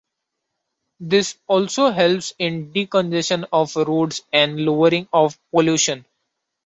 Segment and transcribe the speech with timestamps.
[0.99, 6.07] This also helps in decongestion of roads and lowering of pollution.